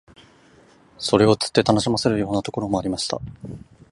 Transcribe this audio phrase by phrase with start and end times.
[0.97, 3.21] それを釣って楽しませるようなところもありました